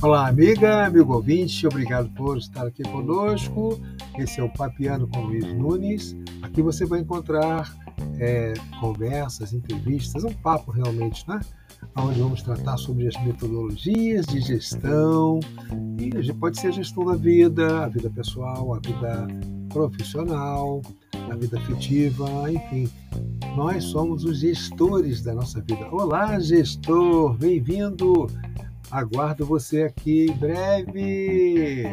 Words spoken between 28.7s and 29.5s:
Aguardo